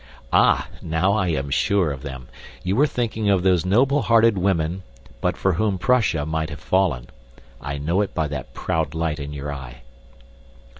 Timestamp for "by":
8.15-8.27